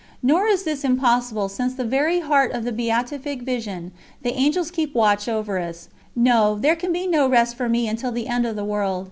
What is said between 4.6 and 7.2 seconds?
keep watch over us. No, there can be